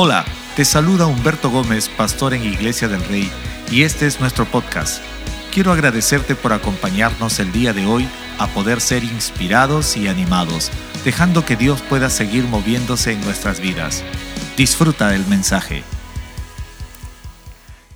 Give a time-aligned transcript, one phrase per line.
[0.00, 3.28] Hola, te saluda Humberto Gómez, pastor en Iglesia del Rey,
[3.68, 5.02] y este es nuestro podcast.
[5.52, 8.06] Quiero agradecerte por acompañarnos el día de hoy
[8.38, 10.70] a poder ser inspirados y animados,
[11.04, 14.04] dejando que Dios pueda seguir moviéndose en nuestras vidas.
[14.56, 15.82] Disfruta del mensaje.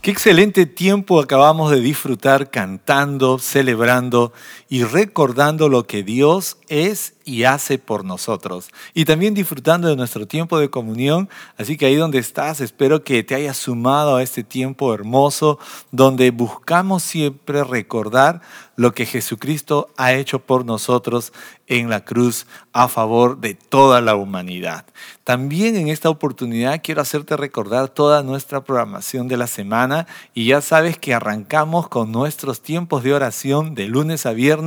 [0.01, 4.33] Qué excelente tiempo acabamos de disfrutar cantando, celebrando
[4.73, 8.71] y recordando lo que Dios es y hace por nosotros.
[8.95, 11.29] Y también disfrutando de nuestro tiempo de comunión.
[11.59, 15.59] Así que ahí donde estás, espero que te hayas sumado a este tiempo hermoso
[15.91, 18.41] donde buscamos siempre recordar
[18.75, 21.35] lo que Jesucristo ha hecho por nosotros
[21.67, 24.87] en la cruz a favor de toda la humanidad.
[25.25, 30.63] También en esta oportunidad quiero hacerte recordar toda nuestra programación de la semana y ya
[30.63, 34.62] sabes que arrancamos con nuestros tiempos de oración de lunes a viernes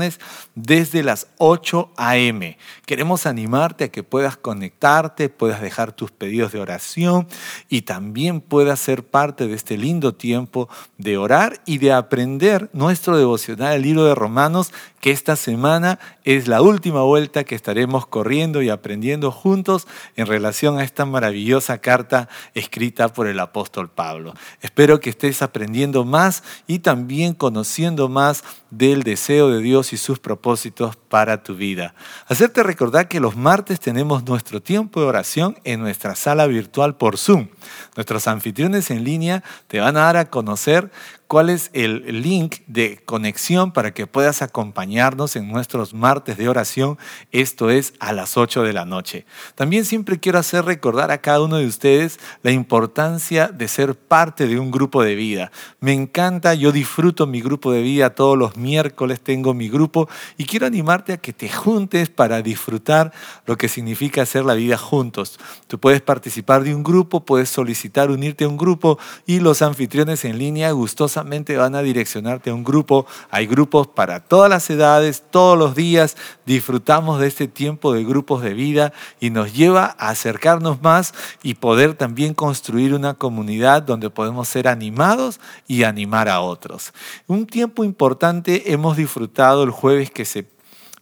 [0.55, 2.57] desde las 8 a.m.
[2.85, 7.27] Queremos animarte a que puedas conectarte, puedas dejar tus pedidos de oración
[7.69, 13.17] y también puedas ser parte de este lindo tiempo de orar y de aprender nuestro
[13.17, 18.61] devocional, el libro de Romanos, que esta semana es la última vuelta que estaremos corriendo
[18.61, 24.33] y aprendiendo juntos en relación a esta maravillosa carta escrita por el apóstol Pablo.
[24.61, 30.19] Espero que estés aprendiendo más y también conociendo más del deseo de Dios y sus
[30.19, 31.95] propósitos para tu vida.
[32.27, 37.17] Hacerte recordar que los martes tenemos nuestro tiempo de oración en nuestra sala virtual por
[37.17, 37.49] Zoom.
[37.95, 40.91] Nuestros anfitriones en línea te van a dar a conocer
[41.27, 46.97] cuál es el link de conexión para que puedas acompañarnos en nuestros martes de oración.
[47.31, 49.25] Esto es a las 8 de la noche.
[49.55, 54.47] También siempre quiero hacer recordar a cada uno de ustedes la importancia de ser parte
[54.47, 55.51] de un grupo de vida.
[55.79, 60.45] Me encanta, yo disfruto mi grupo de vida todos los miércoles, tengo mi grupo y
[60.45, 63.11] quiero animarte a que te juntes para disfrutar
[63.45, 65.39] lo que significa hacer la vida juntos.
[65.67, 70.23] Tú puedes participar de un grupo, puedes solicitar unirte a un grupo y los anfitriones
[70.25, 73.05] en línea gustosos van a direccionarte a un grupo.
[73.29, 76.17] Hay grupos para todas las edades, todos los días.
[76.45, 81.55] Disfrutamos de este tiempo de grupos de vida y nos lleva a acercarnos más y
[81.55, 86.93] poder también construir una comunidad donde podemos ser animados y animar a otros.
[87.27, 90.45] Un tiempo importante hemos disfrutado el jueves que se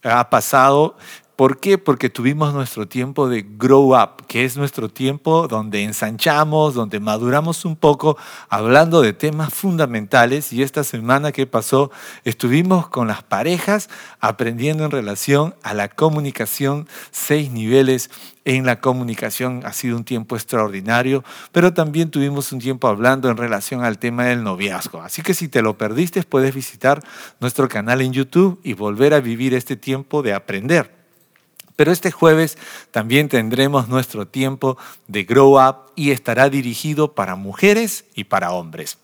[0.03, 0.97] ha pasado
[1.36, 1.80] ¿Por qué?
[1.80, 7.66] Porque tuvimos nuestro tiempo de grow up, que es nuestro tiempo donde ensanchamos, donde maduramos
[7.66, 8.18] un poco,
[8.50, 10.54] hablando de temas fundamentales.
[10.54, 11.90] Y esta semana que pasó
[12.24, 13.90] estuvimos con las parejas
[14.20, 18.12] aprendiendo en relación a la comunicación, seis niveles
[18.46, 19.64] en la comunicación.
[19.66, 24.26] Ha sido un tiempo extraordinario, pero también tuvimos un tiempo hablando en relación al tema
[24.26, 25.02] del noviazgo.
[25.02, 27.04] Así que si te lo perdiste, puedes visitar
[27.40, 31.03] nuestro canal en YouTube y volver a vivir este tiempo de aprender.
[31.75, 32.57] Pero este jueves
[32.91, 38.97] también tendremos nuestro tiempo de Grow Up y estará dirigido para mujeres y para hombres.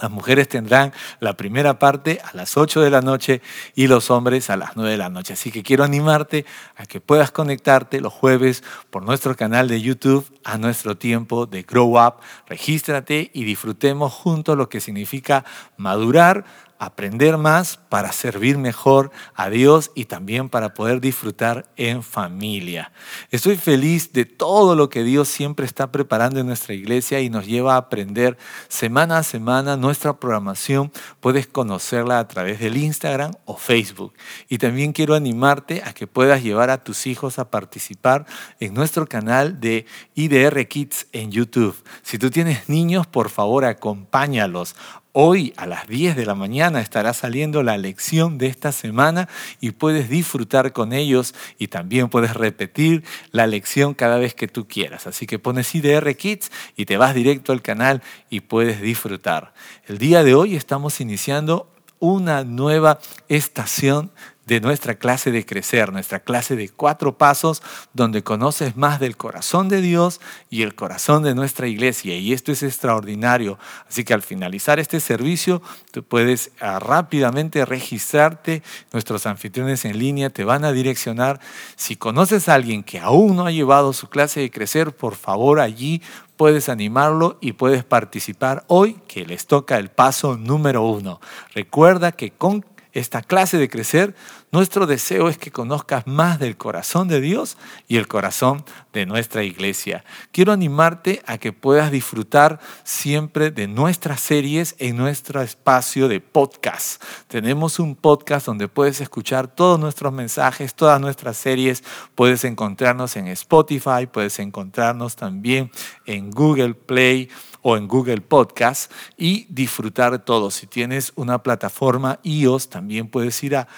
[0.00, 3.42] Las mujeres tendrán la primera parte a las 8 de la noche
[3.74, 5.34] y los hombres a las 9 de la noche.
[5.34, 6.46] Así que quiero animarte
[6.76, 11.64] a que puedas conectarte los jueves por nuestro canal de YouTube a nuestro tiempo de
[11.64, 12.14] Grow Up.
[12.46, 15.44] Regístrate y disfrutemos juntos lo que significa
[15.76, 16.46] madurar,
[16.80, 22.90] aprender más para servir mejor a Dios y también para poder disfrutar en familia.
[23.30, 27.46] Estoy feliz de todo lo que Dios siempre está preparando en nuestra iglesia y nos
[27.46, 30.90] lleva a aprender semana a semana nuestra programación.
[31.20, 34.14] Puedes conocerla a través del Instagram o Facebook.
[34.48, 38.24] Y también quiero animarte a que puedas llevar a tus hijos a participar
[38.58, 41.76] en nuestro canal de IDR Kids en YouTube.
[42.02, 44.76] Si tú tienes niños, por favor acompáñalos
[45.12, 49.28] Hoy a las 10 de la mañana estará saliendo la lección de esta semana
[49.60, 54.68] y puedes disfrutar con ellos y también puedes repetir la lección cada vez que tú
[54.68, 55.08] quieras.
[55.08, 59.52] Así que pones IDR Kids y te vas directo al canal y puedes disfrutar.
[59.88, 64.12] El día de hoy estamos iniciando una nueva estación
[64.50, 67.62] de nuestra clase de crecer, nuestra clase de cuatro pasos,
[67.94, 72.16] donde conoces más del corazón de Dios y el corazón de nuestra iglesia.
[72.16, 73.60] Y esto es extraordinario.
[73.88, 75.62] Así que al finalizar este servicio,
[75.92, 78.64] tú puedes ah, rápidamente registrarte.
[78.92, 81.38] Nuestros anfitriones en línea te van a direccionar.
[81.76, 85.60] Si conoces a alguien que aún no ha llevado su clase de crecer, por favor
[85.60, 86.02] allí
[86.36, 91.20] puedes animarlo y puedes participar hoy que les toca el paso número uno.
[91.54, 94.14] Recuerda que con esta clase de crecer
[94.52, 97.56] Nuestro deseo es que conozcas más del corazón de Dios
[97.86, 100.04] y el corazón de nuestra iglesia.
[100.32, 107.00] Quiero animarte a que puedas disfrutar siempre de nuestras series en nuestro espacio de podcast.
[107.28, 111.84] Tenemos un podcast donde puedes escuchar todos nuestros mensajes, todas nuestras series.
[112.16, 115.70] Puedes encontrarnos en Spotify, puedes encontrarnos también
[116.06, 117.28] en Google Play
[117.62, 120.50] o en Google Podcast y disfrutar de todo.
[120.50, 123.68] Si tienes una plataforma iOS, también puedes ir a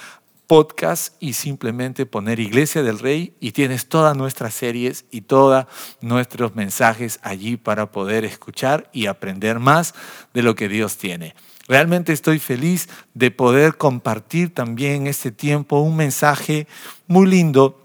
[0.52, 5.64] podcast y simplemente poner Iglesia del Rey y tienes todas nuestras series y todos
[6.02, 9.94] nuestros mensajes allí para poder escuchar y aprender más
[10.34, 11.34] de lo que Dios tiene.
[11.68, 16.66] Realmente estoy feliz de poder compartir también este tiempo un mensaje
[17.06, 17.80] muy lindo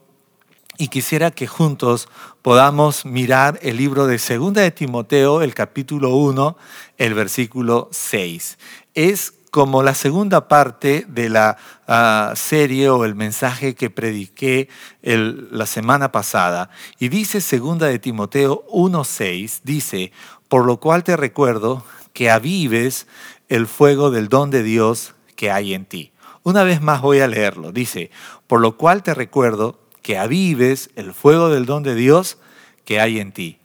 [0.77, 2.09] y quisiera que juntos
[2.41, 6.57] podamos mirar el libro de Segunda de Timoteo, el capítulo 1,
[6.97, 8.57] el versículo 6.
[8.93, 11.57] Es como la segunda parte de la
[11.87, 14.69] ah, serie o el mensaje que prediqué
[15.01, 16.69] la semana pasada.
[16.99, 20.11] Y dice segunda de Timoteo 1.6, dice,
[20.47, 21.83] por lo cual te recuerdo
[22.13, 23.07] que avives
[23.49, 26.11] el fuego del don de Dios que hay en ti.
[26.43, 27.71] Una vez más voy a leerlo.
[27.71, 28.11] Dice,
[28.45, 32.37] por lo cual te recuerdo que avives el fuego del don de Dios
[32.85, 33.57] que hay en ti.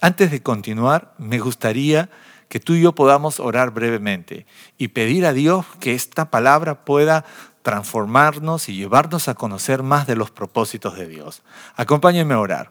[0.00, 2.10] Antes de continuar, me gustaría
[2.52, 4.44] que tú y yo podamos orar brevemente
[4.76, 7.24] y pedir a Dios que esta palabra pueda
[7.62, 11.40] transformarnos y llevarnos a conocer más de los propósitos de Dios.
[11.76, 12.68] Acompáñenme a orar.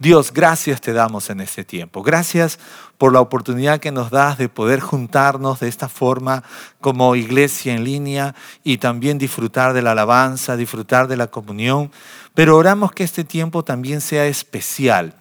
[0.00, 2.02] Dios, gracias te damos en este tiempo.
[2.02, 2.58] Gracias
[2.98, 6.42] por la oportunidad que nos das de poder juntarnos de esta forma
[6.80, 8.34] como iglesia en línea
[8.64, 11.92] y también disfrutar de la alabanza, disfrutar de la comunión.
[12.34, 15.19] Pero oramos que este tiempo también sea especial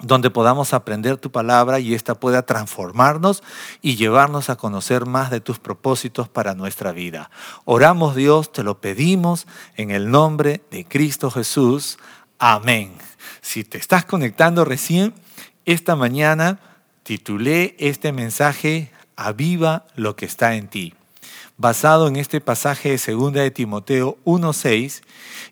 [0.00, 3.42] donde podamos aprender tu palabra y ésta pueda transformarnos
[3.80, 7.30] y llevarnos a conocer más de tus propósitos para nuestra vida.
[7.64, 9.46] Oramos Dios, te lo pedimos
[9.76, 11.98] en el nombre de Cristo Jesús.
[12.38, 12.92] Amén.
[13.40, 15.14] Si te estás conectando recién,
[15.64, 16.58] esta mañana
[17.04, 20.92] titulé este mensaje Aviva lo que está en ti,
[21.56, 25.02] basado en este pasaje de 2 de Timoteo 1.6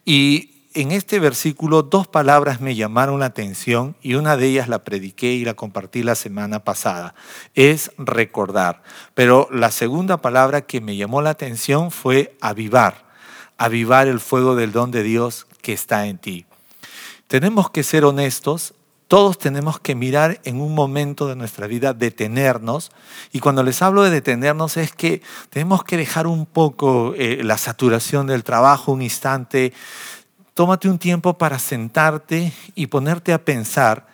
[0.05, 4.85] y en este versículo dos palabras me llamaron la atención y una de ellas la
[4.85, 7.15] prediqué y la compartí la semana pasada.
[7.55, 8.83] Es recordar.
[9.15, 13.07] Pero la segunda palabra que me llamó la atención fue avivar.
[13.59, 16.47] Avivar el fuego del don de Dios que está en ti.
[17.27, 18.75] Tenemos que ser honestos.
[19.09, 22.93] Todos tenemos que mirar en un momento de nuestra vida, detenernos.
[23.31, 25.21] Y cuando les hablo de detenernos es que
[25.51, 29.75] tenemos que dejar un poco eh, la saturación del trabajo, un instante,
[30.55, 34.07] tómate un tiempo para sentarte y ponerte a pensar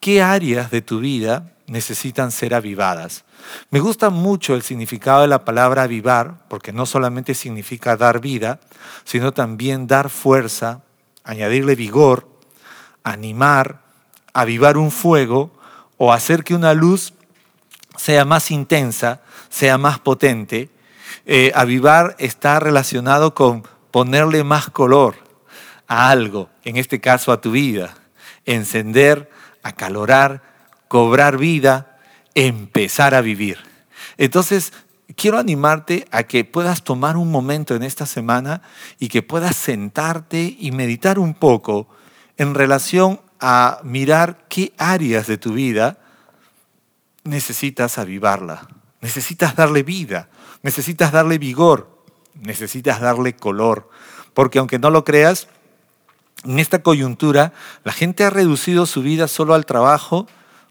[0.00, 3.24] qué áreas de tu vida necesitan ser avivadas.
[3.70, 8.60] Me gusta mucho el significado de la palabra avivar, porque no solamente significa dar vida,
[9.04, 10.82] sino también dar fuerza,
[11.24, 12.28] añadirle vigor,
[13.02, 13.80] animar,
[14.32, 15.52] avivar un fuego
[15.96, 17.14] o hacer que una luz
[17.96, 20.70] sea más intensa, sea más potente.
[21.26, 25.14] Eh, avivar está relacionado con ponerle más color,
[25.94, 27.94] algo, en este caso a tu vida,
[28.44, 29.30] encender,
[29.62, 30.42] acalorar,
[30.88, 31.98] cobrar vida,
[32.34, 33.58] empezar a vivir.
[34.16, 34.72] Entonces,
[35.16, 38.62] quiero animarte a que puedas tomar un momento en esta semana
[38.98, 41.88] y que puedas sentarte y meditar un poco
[42.36, 45.98] en relación a mirar qué áreas de tu vida
[47.24, 48.68] necesitas avivarla,
[49.00, 50.28] necesitas darle vida,
[50.62, 52.02] necesitas darle vigor,
[52.34, 53.90] necesitas darle color,
[54.34, 55.48] porque aunque no lo creas,
[56.44, 57.52] en esta coyuntura,
[57.84, 60.26] la gente ha reducido su vida solo al trabajo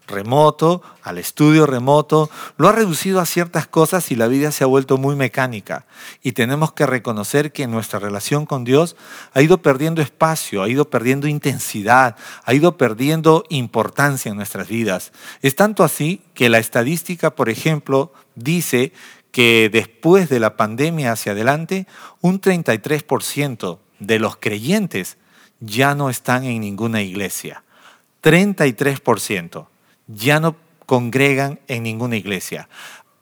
[0.06, 4.66] remoto, al estudio remoto, lo ha reducido a ciertas cosas y la vida se ha
[4.66, 5.86] vuelto muy mecánica.
[6.22, 8.96] Y tenemos que reconocer que nuestra relación con Dios
[9.32, 15.12] ha ido perdiendo espacio, ha ido perdiendo intensidad, ha ido perdiendo importancia en nuestras vidas.
[15.42, 18.92] Es tanto así que la estadística, por ejemplo, dice
[19.30, 21.86] que después de la pandemia hacia adelante,
[22.20, 25.16] un 33% de los creyentes
[25.60, 27.62] ya no están en ninguna iglesia.
[28.22, 29.66] 33%
[30.06, 30.56] ya no
[30.86, 32.68] congregan en ninguna iglesia.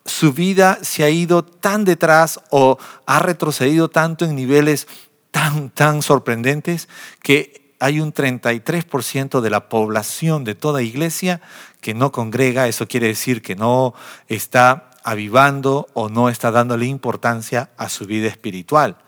[0.05, 4.89] Su vida se ha ido tan detrás o ha retrocedido tanto en niveles
[5.31, 6.89] tan, tan sorprendentes
[7.23, 11.41] que hay un 33% de la población de toda iglesia
[11.81, 12.69] que no congrega.
[12.69, 13.95] Eso quiere decir que no
[14.29, 18.99] está avivando o no está dándole importancia a su vida espiritual.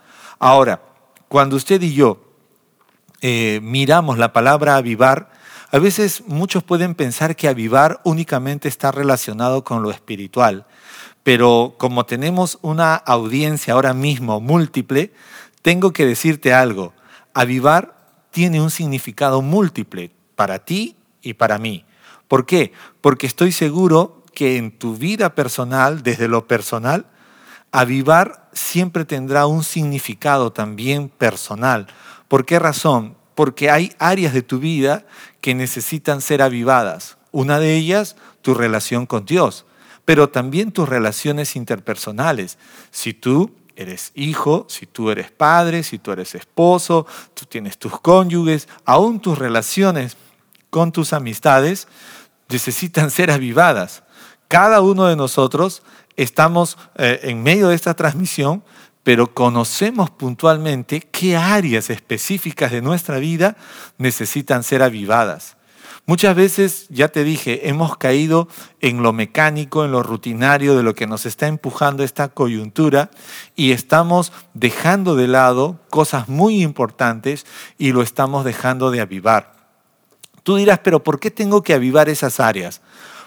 [0.40, 0.82] Ahora,
[1.28, 2.33] cuando usted y yo
[3.26, 5.30] eh, miramos la palabra avivar,
[5.70, 10.66] a veces muchos pueden pensar que avivar únicamente está relacionado con lo espiritual,
[11.22, 15.14] pero como tenemos una audiencia ahora mismo múltiple,
[15.62, 16.92] tengo que decirte algo.
[17.32, 17.96] Avivar
[18.30, 21.86] tiene un significado múltiple para ti y para mí.
[22.28, 22.72] ¿Por qué?
[23.00, 27.06] Porque estoy seguro que en tu vida personal, desde lo personal,
[27.72, 31.86] avivar siempre tendrá un significado también personal.
[32.28, 33.16] ¿Por qué razón?
[33.34, 35.06] Porque hay áreas de tu vida
[35.40, 37.16] que necesitan ser avivadas.
[37.32, 39.66] Una de ellas, tu relación con Dios,
[40.04, 42.58] pero también tus relaciones interpersonales.
[42.90, 47.98] Si tú eres hijo, si tú eres padre, si tú eres esposo, tú tienes tus
[48.00, 50.16] cónyuges, aún tus relaciones
[50.70, 51.88] con tus amistades
[52.48, 54.02] necesitan ser avivadas.
[54.48, 55.82] Cada uno de nosotros
[56.16, 58.62] estamos eh, en medio de esta transmisión,
[59.04, 63.56] pero conocemos puntualmente qué áreas específicas de nuestra vida
[63.98, 65.56] necesitan ser avivadas.
[66.06, 68.48] Muchas veces, ya te dije, hemos caído
[68.80, 73.10] en lo mecánico, en lo rutinario de lo que nos está empujando esta coyuntura
[73.56, 77.46] y estamos dejando de lado cosas muy importantes
[77.78, 79.54] y lo estamos dejando de avivar.
[80.42, 82.82] Tú dirás, pero ¿por qué tengo que avivar esas áreas?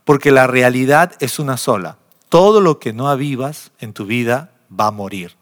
[0.06, 1.98] Porque la realidad es una sola.
[2.30, 5.36] Todo lo que no avivas en tu vida va a morir.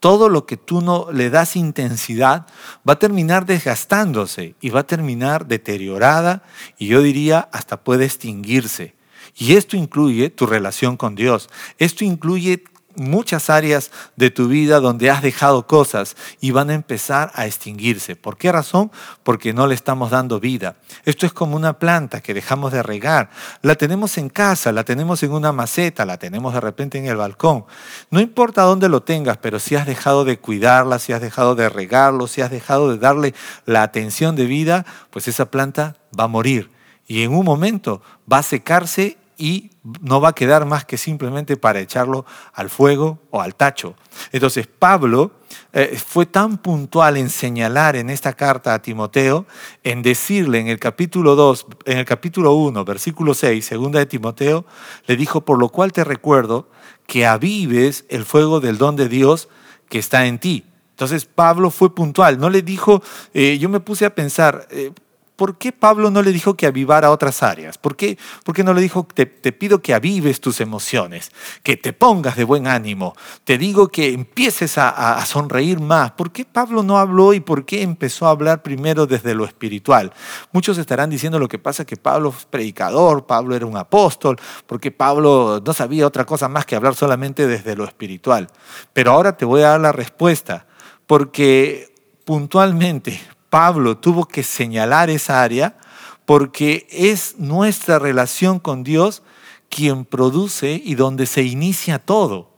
[0.00, 2.46] Todo lo que tú no le das intensidad
[2.88, 6.42] va a terminar desgastándose y va a terminar deteriorada
[6.78, 8.94] y yo diría hasta puede extinguirse.
[9.36, 11.48] Y esto incluye tu relación con Dios.
[11.78, 12.64] Esto incluye
[12.96, 18.16] muchas áreas de tu vida donde has dejado cosas y van a empezar a extinguirse.
[18.16, 18.90] ¿Por qué razón?
[19.22, 20.76] Porque no le estamos dando vida.
[21.04, 23.30] Esto es como una planta que dejamos de regar.
[23.62, 27.16] La tenemos en casa, la tenemos en una maceta, la tenemos de repente en el
[27.16, 27.64] balcón.
[28.10, 31.68] No importa dónde lo tengas, pero si has dejado de cuidarla, si has dejado de
[31.68, 33.34] regarlo, si has dejado de darle
[33.66, 36.70] la atención de vida, pues esa planta va a morir.
[37.06, 39.70] Y en un momento va a secarse y
[40.00, 43.96] no va a quedar más que simplemente para echarlo al fuego o al tacho.
[44.30, 45.32] Entonces Pablo
[45.72, 49.44] eh, fue tan puntual en señalar en esta carta a Timoteo,
[49.82, 54.64] en decirle en el capítulo 2, en el capítulo 1, versículo 6, segunda de Timoteo,
[55.08, 56.68] le dijo, por lo cual te recuerdo
[57.08, 59.48] que avives el fuego del don de Dios
[59.88, 60.66] que está en ti.
[60.90, 63.02] Entonces Pablo fue puntual, no le dijo,
[63.34, 64.92] eh, yo me puse a pensar, eh,
[65.36, 67.78] ¿por qué Pablo no le dijo que avivara otras áreas?
[67.78, 68.16] ¿Por qué,
[68.64, 72.66] no le dijo, te, te, pido que avives tus emociones, que te pongas de buen
[72.66, 76.12] ánimo, te digo que empieces a, a, sonreír más?
[76.12, 80.12] ¿Por qué Pablo no habló y por qué empezó a hablar primero desde lo espiritual?
[80.52, 84.90] Muchos estarán diciendo lo que pasa que Pablo es predicador, Pablo era un apóstol, porque
[84.90, 88.48] Pablo no sabía otra cosa más que hablar solamente desde lo espiritual.
[88.92, 90.66] Pero ahora te voy a dar la respuesta,
[91.06, 91.92] porque
[92.24, 93.20] puntualmente
[93.52, 95.76] Pablo tuvo que señalar esa área
[96.24, 99.22] porque es nuestra relación con Dios
[99.68, 102.48] quien produce y donde se inicia todo.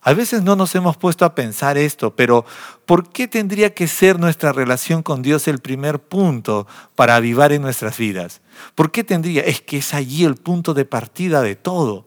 [0.00, 2.44] A veces no nos hemos puesto a pensar esto, pero
[2.86, 7.62] ¿por qué tendría que ser nuestra relación con Dios el primer punto para avivar en
[7.62, 8.40] nuestras vidas?
[8.76, 9.42] ¿Por qué tendría?
[9.42, 12.06] Es que es allí el punto de partida de todo.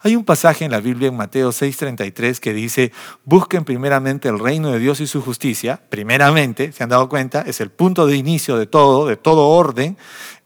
[0.00, 2.92] Hay un pasaje en la Biblia en Mateo 6:33 que dice,
[3.24, 5.80] busquen primeramente el reino de Dios y su justicia.
[5.88, 7.42] Primeramente, ¿se han dado cuenta?
[7.42, 9.96] Es el punto de inicio de todo, de todo orden,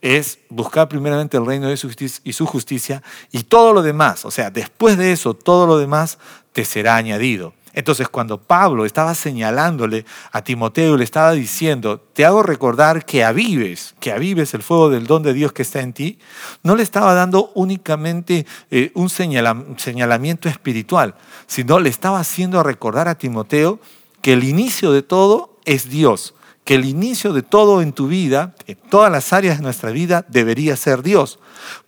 [0.01, 4.31] es buscar primeramente el reino de Dios y su justicia y todo lo demás, o
[4.31, 6.19] sea, después de eso, todo lo demás
[6.53, 7.55] te será añadido.
[7.75, 13.95] Entonces, cuando Pablo estaba señalándole a Timoteo, le estaba diciendo, te hago recordar que avives,
[13.99, 16.19] que avives el fuego del don de Dios que está en ti,
[16.63, 21.15] no le estaba dando únicamente eh, un señalamiento espiritual,
[21.47, 23.81] sino le estaba haciendo recordar a Timoteo
[24.21, 28.55] que el inicio de todo es Dios, que el inicio de todo en tu vida,
[28.67, 31.39] en todas las áreas de nuestra vida, debería ser Dios.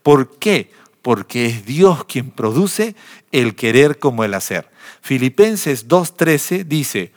[0.03, 0.71] ¿Por qué?
[1.05, 2.95] Porque es Dios quien produce
[3.31, 4.71] el querer como el hacer.
[5.01, 7.13] Filipenses 2.13 dice,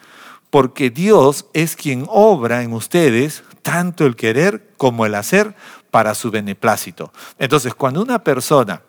[0.50, 5.54] porque Dios es quien obra en ustedes tanto el querer como el hacer
[5.90, 7.14] para su beneplácito.
[7.38, 8.82] Entonces, cuando una persona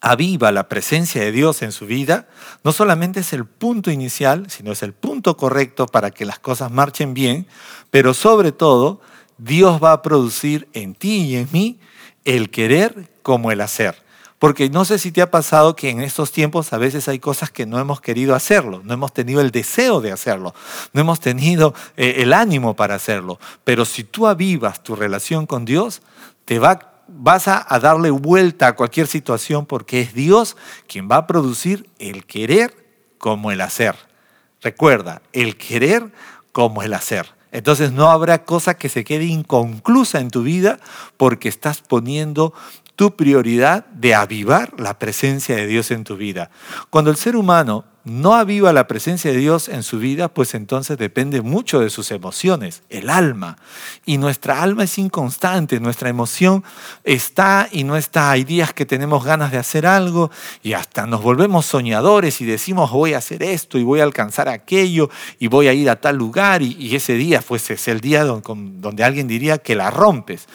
[0.00, 2.28] aviva la presencia de Dios en su vida,
[2.64, 6.70] no solamente es el punto inicial, sino es el punto correcto para que las cosas
[6.70, 7.46] marchen bien,
[7.90, 9.02] pero sobre todo,
[9.36, 11.78] Dios va a producir en ti y en mí
[12.24, 13.94] el querer como el hacer.
[14.38, 17.50] Porque no sé si te ha pasado que en estos tiempos a veces hay cosas
[17.50, 20.54] que no hemos querido hacerlo, no hemos tenido el deseo de hacerlo,
[20.94, 23.38] no hemos tenido eh, el ánimo para hacerlo.
[23.64, 26.00] Pero si tú avivas tu relación con Dios,
[26.46, 30.56] te va, vas a, a darle vuelta a cualquier situación porque es Dios
[30.86, 32.74] quien va a producir el querer
[33.18, 33.94] como el hacer.
[34.62, 36.10] Recuerda, el querer
[36.52, 37.26] como el hacer.
[37.50, 40.78] Entonces no habrá cosa que se quede inconclusa en tu vida
[41.16, 42.52] porque estás poniendo
[42.98, 46.50] tu prioridad de avivar la presencia de Dios en tu vida.
[46.90, 50.98] Cuando el ser humano no aviva la presencia de Dios en su vida, pues entonces
[50.98, 53.56] depende mucho de sus emociones, el alma.
[54.04, 56.64] Y nuestra alma es inconstante, nuestra emoción
[57.04, 58.32] está y no está.
[58.32, 60.32] Hay días que tenemos ganas de hacer algo
[60.64, 64.48] y hasta nos volvemos soñadores y decimos voy a hacer esto y voy a alcanzar
[64.48, 68.24] aquello y voy a ir a tal lugar y, ese día pues es el día
[68.24, 70.48] donde alguien diría que la rompes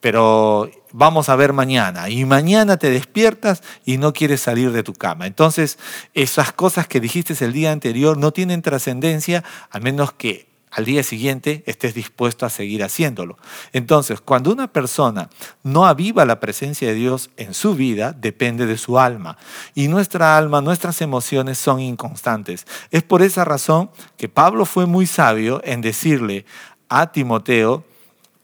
[0.00, 2.08] pero vamos a ver mañana.
[2.08, 5.26] Y mañana te despiertas y no quieres salir de tu cama.
[5.26, 5.78] Entonces,
[6.14, 11.02] esas cosas que dijiste el día anterior no tienen trascendencia a menos que al día
[11.02, 13.38] siguiente estés dispuesto a seguir haciéndolo.
[13.72, 15.30] Entonces, cuando una persona
[15.62, 19.38] no aviva la presencia de Dios en su vida, depende de su alma.
[19.74, 22.66] Y nuestra alma, nuestras emociones son inconstantes.
[22.90, 26.44] Es por esa razón que Pablo fue muy sabio en decirle
[26.88, 27.84] a Timoteo,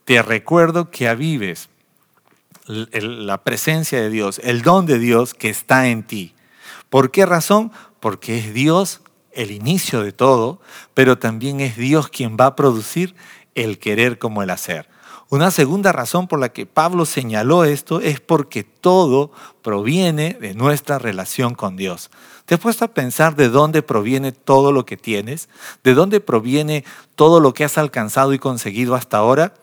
[0.05, 1.69] te recuerdo que avives
[2.67, 6.35] la presencia de Dios, el don de Dios que está en ti.
[6.89, 7.73] ¿Por qué razón?
[8.01, 9.01] Porque es Dios
[9.33, 10.61] el inicio de todo,
[10.95, 13.15] pero también es Dios quien va a producir
[13.55, 14.89] el querer como el hacer.
[15.31, 19.33] Una segunda razón por la que Pablo señaló esto es porque todo
[19.63, 22.11] proviene de nuestra relación con Dios.
[22.45, 25.49] ¿Te has puesto a pensar de dónde proviene todo lo que tienes?
[25.83, 26.85] ¿De dónde proviene
[27.17, 29.55] todo lo que has alcanzado y conseguido hasta ahora?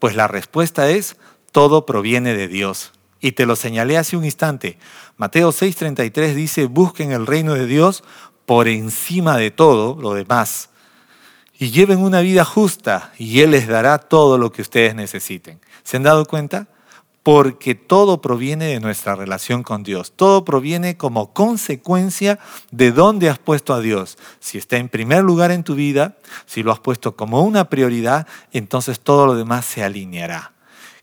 [0.00, 1.16] Pues la respuesta es,
[1.52, 2.92] todo proviene de Dios.
[3.20, 4.78] Y te lo señalé hace un instante.
[5.16, 8.02] Mateo 6:33 dice, busquen el reino de Dios
[8.46, 10.70] por encima de todo lo demás.
[11.58, 15.60] Y lleven una vida justa y Él les dará todo lo que ustedes necesiten.
[15.84, 16.66] ¿Se han dado cuenta?
[17.22, 20.12] Porque todo proviene de nuestra relación con Dios.
[20.16, 22.38] Todo proviene como consecuencia
[22.70, 24.16] de dónde has puesto a Dios.
[24.38, 28.26] Si está en primer lugar en tu vida, si lo has puesto como una prioridad,
[28.52, 30.52] entonces todo lo demás se alineará.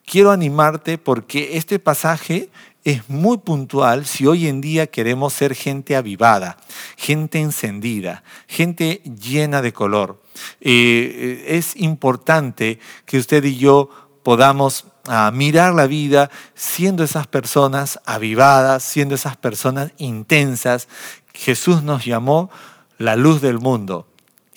[0.06, 2.50] Quiero animarte porque este pasaje
[2.84, 6.58] es muy puntual si hoy en día queremos ser gente avivada,
[6.96, 10.22] gente encendida, gente llena de color.
[10.62, 13.90] Eh, es importante que usted y yo
[14.24, 20.88] podamos a mirar la vida siendo esas personas avivadas, siendo esas personas intensas.
[21.34, 22.50] Jesús nos llamó
[22.98, 24.08] la luz del mundo.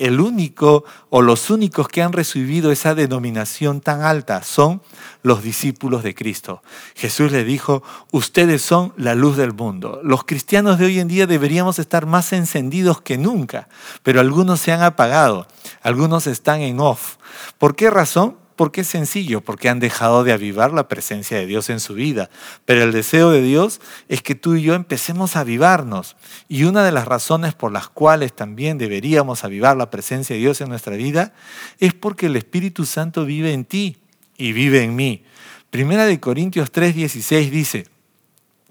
[0.00, 4.80] El único o los únicos que han recibido esa denominación tan alta son
[5.22, 6.62] los discípulos de Cristo.
[6.94, 10.00] Jesús le dijo, ustedes son la luz del mundo.
[10.02, 13.68] Los cristianos de hoy en día deberíamos estar más encendidos que nunca,
[14.02, 15.46] pero algunos se han apagado,
[15.82, 17.16] algunos están en off.
[17.58, 18.39] ¿Por qué razón?
[18.60, 22.28] Porque es sencillo, porque han dejado de avivar la presencia de Dios en su vida.
[22.66, 26.14] Pero el deseo de Dios es que tú y yo empecemos a avivarnos.
[26.46, 30.60] Y una de las razones por las cuales también deberíamos avivar la presencia de Dios
[30.60, 31.32] en nuestra vida
[31.78, 33.96] es porque el Espíritu Santo vive en ti
[34.36, 35.24] y vive en mí.
[35.70, 37.86] Primera de Corintios 3:16 dice,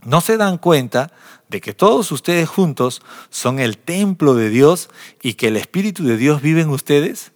[0.04, 1.12] ¿no se dan cuenta
[1.47, 4.88] de que todos ustedes juntos son el templo de Dios
[5.23, 7.32] y que el Espíritu de Dios vive en ustedes?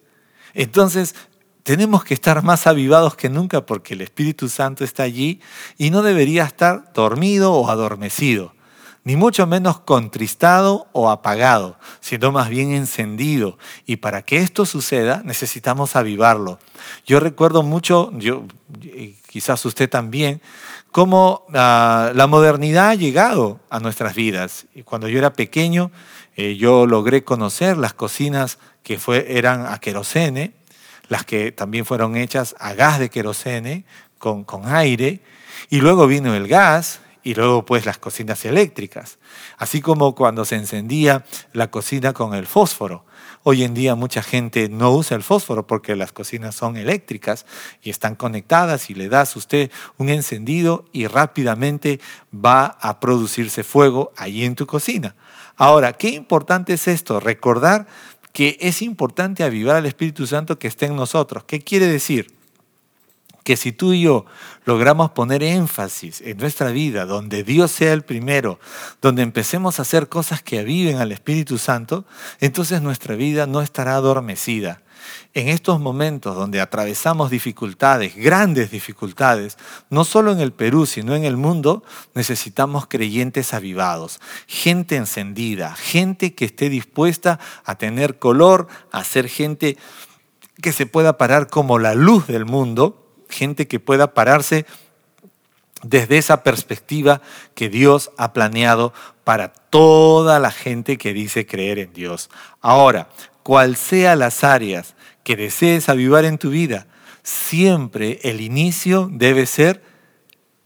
[0.54, 1.16] Entonces,
[1.64, 5.40] tenemos que estar más avivados que nunca porque el Espíritu Santo está allí
[5.78, 8.54] y no debería estar dormido o adormecido,
[9.06, 13.58] ni mucho menos contristado o apagado, sino más bien encendido.
[13.86, 16.60] Y para que esto suceda necesitamos avivarlo.
[17.06, 18.44] Yo recuerdo mucho, yo,
[19.28, 20.42] quizás usted también,
[20.92, 24.68] cómo ah, la modernidad ha llegado a nuestras vidas.
[24.84, 25.92] Cuando yo era pequeño,
[26.36, 30.54] eh, yo logré conocer las cocinas que eran a querosene,
[31.14, 33.86] las que también fueron hechas a gas de querosene
[34.18, 35.22] con, con aire,
[35.70, 39.20] y luego vino el gas, y luego pues las cocinas eléctricas,
[39.60, 43.06] así como cuando se encendía la cocina con el fósforo.
[43.44, 47.46] Hoy en día mucha gente no usa el fósforo porque las cocinas son eléctricas
[47.84, 52.00] y están conectadas y le das usted un encendido y rápidamente
[52.34, 55.14] va a producirse fuego ahí en tu cocina.
[55.58, 57.86] Ahora, qué importante es esto, recordar
[58.34, 61.46] que es importante avivar al Espíritu Santo que esté en nosotros.
[61.46, 62.34] ¿Qué quiere decir?
[63.44, 64.26] Que si tú y yo
[64.66, 68.60] logramos poner énfasis en nuestra vida, donde Dios sea el primero,
[69.02, 72.06] donde empecemos a hacer cosas que aviven al Espíritu Santo,
[72.40, 74.82] entonces nuestra vida no estará adormecida,
[75.34, 79.58] en estos momentos donde atravesamos dificultades, grandes dificultades,
[79.90, 86.34] no solo en el Perú, sino en el mundo, necesitamos creyentes avivados, gente encendida, gente
[86.34, 89.78] que esté dispuesta a tener color, a ser gente
[90.62, 94.66] que se pueda parar como la luz del mundo, gente que pueda pararse
[95.84, 97.22] desde esa perspectiva
[97.56, 102.30] que Dios ha planeado para toda la gente que dice creer en Dios.
[102.62, 103.10] Ahora,
[103.44, 106.88] cual sea las áreas que desees avivar en tu vida,
[107.22, 109.82] siempre el inicio debe ser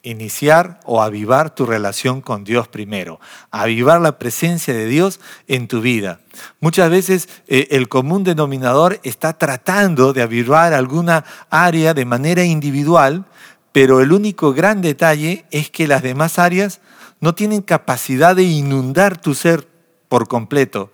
[0.04, 3.20] iniciar o avivar tu relación con Dios primero,
[3.52, 6.22] avivar la presencia de Dios en tu vida.
[6.60, 13.26] Muchas veces eh, el común denominador está tratando de avivar alguna área de manera individual,
[13.72, 16.80] pero el único gran detalle es que las demás áreas
[17.20, 19.68] no tienen capacidad de inundar tu ser
[20.08, 20.92] por completo,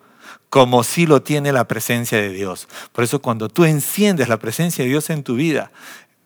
[0.54, 2.68] como sí lo tiene la presencia de Dios.
[2.92, 5.72] Por eso cuando tú enciendes la presencia de Dios en tu vida,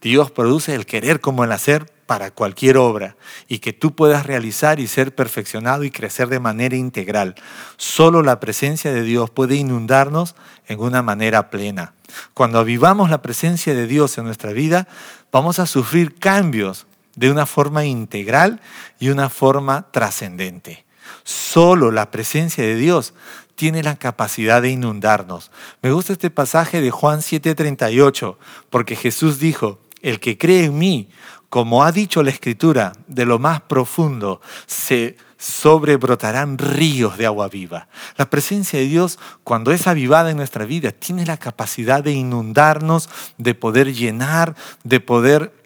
[0.01, 3.15] Dios produce el querer como el hacer para cualquier obra
[3.47, 7.35] y que tú puedas realizar y ser perfeccionado y crecer de manera integral.
[7.77, 10.35] Solo la presencia de Dios puede inundarnos
[10.67, 11.93] en una manera plena.
[12.33, 14.89] Cuando avivamos la presencia de Dios en nuestra vida,
[15.31, 16.85] vamos a sufrir cambios
[17.15, 18.59] de una forma integral
[18.99, 20.83] y una forma trascendente.
[21.23, 23.13] Solo la presencia de Dios
[23.57, 25.51] tiene la capacidad de inundarnos.
[25.81, 28.37] Me gusta este pasaje de Juan 7:38,
[28.69, 31.09] porque Jesús dijo, el que cree en mí,
[31.49, 37.87] como ha dicho la Escritura, de lo más profundo se sobrebrotarán ríos de agua viva.
[38.15, 43.09] La presencia de Dios, cuando es avivada en nuestra vida, tiene la capacidad de inundarnos,
[43.39, 45.56] de poder llenar, de poder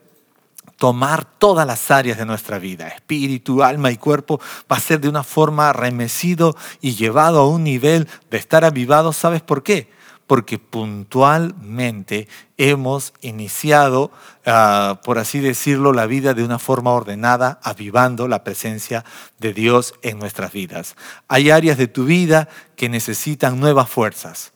[0.81, 5.09] tomar todas las áreas de nuestra vida, espíritu, alma y cuerpo, va a ser de
[5.09, 9.13] una forma remecido y llevado a un nivel de estar avivado.
[9.13, 9.91] ¿Sabes por qué?
[10.25, 14.09] Porque puntualmente hemos iniciado,
[14.47, 19.05] ah, por así decirlo, la vida de una forma ordenada, avivando la presencia
[19.37, 20.95] de Dios en nuestras vidas.
[21.27, 24.51] Hay áreas de tu vida que necesitan nuevas fuerzas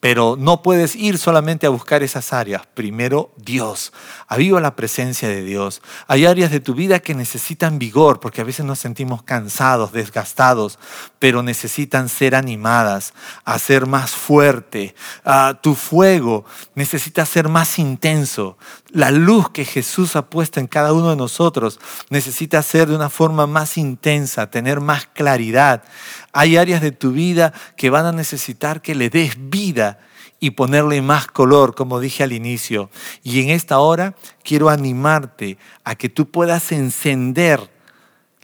[0.00, 2.62] pero no puedes ir solamente a buscar esas áreas.
[2.72, 3.92] Primero, Dios.
[4.26, 5.82] Aviva la presencia de Dios.
[6.08, 10.78] Hay áreas de tu vida que necesitan vigor, porque a veces nos sentimos cansados, desgastados,
[11.18, 13.12] pero necesitan ser animadas,
[13.44, 14.94] a ser más fuerte.
[15.22, 18.56] Ah, tu fuego necesita ser más intenso.
[18.92, 23.08] La luz que Jesús ha puesto en cada uno de nosotros necesita ser de una
[23.08, 25.84] forma más intensa, tener más claridad.
[26.32, 30.00] Hay áreas de tu vida que van a necesitar que le des vida
[30.40, 32.90] y ponerle más color, como dije al inicio.
[33.22, 37.70] Y en esta hora quiero animarte a que tú puedas encender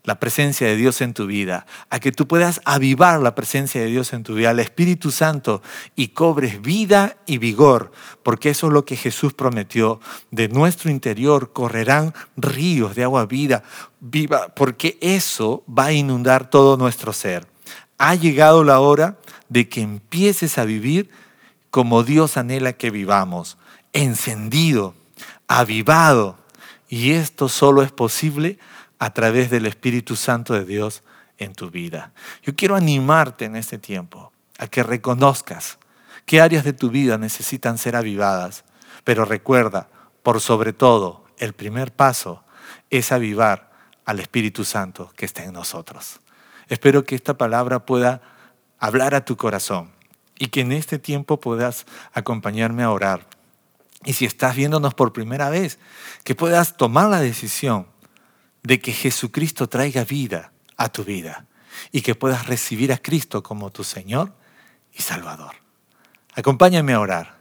[0.06, 3.88] la presencia de Dios en tu vida, a que tú puedas avivar la presencia de
[3.88, 5.60] Dios en tu vida, al Espíritu Santo,
[5.94, 7.92] y cobres vida y vigor,
[8.22, 10.00] porque eso es lo que Jesús prometió.
[10.30, 13.62] De nuestro interior correrán ríos de agua vida,
[14.00, 17.46] viva, porque eso va a inundar todo nuestro ser
[17.98, 21.10] ha llegado la hora de que empieces a vivir
[21.70, 23.58] como Dios anhela que vivamos,
[23.92, 24.94] encendido,
[25.48, 26.38] avivado.
[26.88, 28.58] Y esto solo es posible
[28.98, 31.02] a través del Espíritu Santo de Dios
[31.38, 32.12] en tu vida.
[32.42, 35.78] Yo quiero animarte en este tiempo a que reconozcas
[36.24, 38.64] qué áreas de tu vida necesitan ser avivadas.
[39.04, 39.88] Pero recuerda,
[40.22, 42.42] por sobre todo, el primer paso
[42.90, 43.70] es avivar
[44.04, 46.20] al Espíritu Santo que está en nosotros.
[46.68, 48.22] Espero que esta palabra pueda
[48.78, 49.90] hablar a tu corazón
[50.38, 53.26] y que en este tiempo puedas acompañarme a orar.
[54.04, 55.78] Y si estás viéndonos por primera vez,
[56.24, 57.86] que puedas tomar la decisión
[58.66, 61.46] de que Jesucristo traiga vida a tu vida
[61.92, 64.32] y que puedas recibir a Cristo como tu Señor
[64.92, 65.54] y Salvador.
[66.34, 67.36] Acompáñame a orar.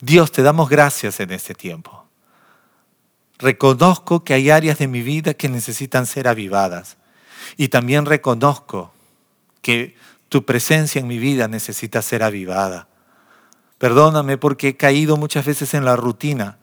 [0.00, 2.06] Dios, te damos gracias en este tiempo.
[3.38, 6.96] Reconozco que hay áreas de mi vida que necesitan ser avivadas.
[7.56, 8.92] Y también reconozco
[9.62, 9.96] que
[10.28, 12.88] tu presencia en mi vida necesita ser avivada.
[13.78, 16.58] Perdóname porque he caído muchas veces en la rutina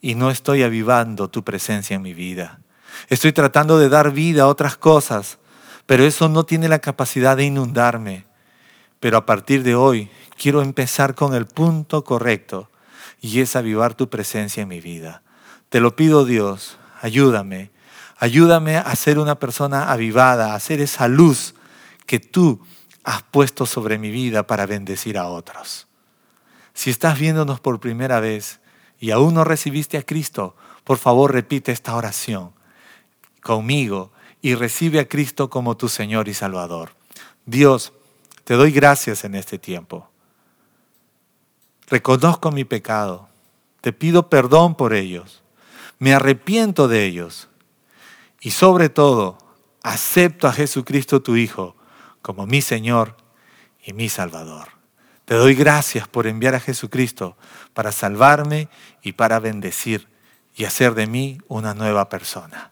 [0.00, 2.60] y no estoy avivando tu presencia en mi vida.
[3.08, 5.38] Estoy tratando de dar vida a otras cosas,
[5.86, 8.26] pero eso no tiene la capacidad de inundarme.
[9.00, 12.70] Pero a partir de hoy quiero empezar con el punto correcto
[13.20, 15.22] y es avivar tu presencia en mi vida.
[15.68, 17.72] Te lo pido Dios, ayúdame
[18.22, 21.56] Ayúdame a ser una persona avivada, a ser esa luz
[22.06, 22.60] que tú
[23.02, 25.88] has puesto sobre mi vida para bendecir a otros.
[26.72, 28.60] Si estás viéndonos por primera vez
[29.00, 32.52] y aún no recibiste a Cristo, por favor repite esta oración
[33.42, 36.94] conmigo y recibe a Cristo como tu Señor y Salvador.
[37.44, 37.92] Dios,
[38.44, 40.08] te doy gracias en este tiempo.
[41.88, 43.28] Reconozco mi pecado.
[43.80, 45.42] Te pido perdón por ellos.
[45.98, 47.48] Me arrepiento de ellos
[48.40, 49.38] y sobre todo,
[49.82, 51.76] acepto a Jesucristo tu Hijo
[52.22, 53.16] como mi Señor
[53.84, 54.68] y mi Salvador.
[55.24, 57.36] Te doy gracias por enviar a Jesucristo
[57.72, 58.68] para salvarme
[59.02, 60.08] y para bendecir
[60.54, 62.71] y hacer de mí una nueva persona.